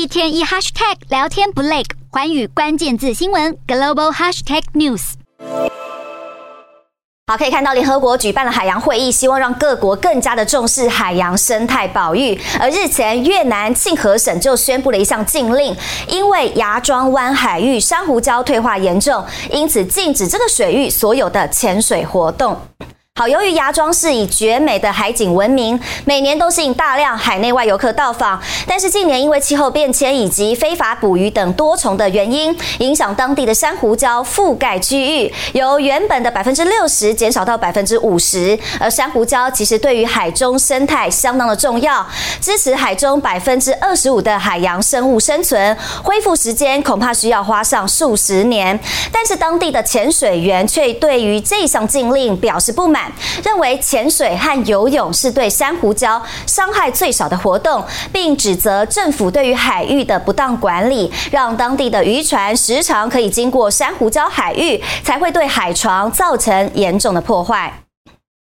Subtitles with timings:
[0.00, 5.12] 一天一 hashtag 聊天不累，环宇关键字新闻 global hashtag news。
[7.26, 12.40] 好，可以看到联合国举办了海洋会议，希望让各国更加的重视海洋生态保育。
[12.58, 15.76] 而日前，越南庆和省就宣布了一项禁令，
[16.08, 22.58] 因为芽庄湾海域珊瑚礁退化严重，因此禁止这个水域所有的潜水活动。
[23.20, 28.40] 好，由于芽庄是以绝美的海景闻名，每年都吸引大量海内外游客到访。
[28.66, 38.58] 但是近年因为气候变迁以及非法捕鱼等多重的原因，影响当地的珊瑚礁覆盖区域，由原本的百分之六十减少到百分之五十。
[38.78, 42.08] 而珊瑚礁其实对于海中生态相当的重要，
[42.40, 48.80] 支持海中百分之二十五的海洋生物生存，恢复时间恐怕需要花上数十年。
[49.12, 53.09] 但是当地的潜水员却对于这项禁令表示不满。
[53.42, 67.72] 认为潜水和游泳是对珊瑚礁伤害最少的活动，并指责政府对于海域的不当管理，让当地的渔船时常可以经过珊瑚礁海域，才会对海床造成严重的破坏。